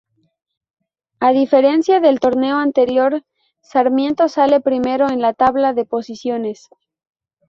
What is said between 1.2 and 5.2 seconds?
diferencia del torneo anterior Sarmiento sale Primero